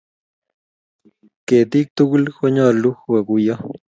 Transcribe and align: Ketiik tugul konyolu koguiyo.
Ketiik 1.47 1.87
tugul 1.95 2.23
konyolu 2.37 2.89
koguiyo. 3.03 3.55